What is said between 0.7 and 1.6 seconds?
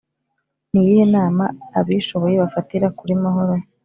ni iyihe nama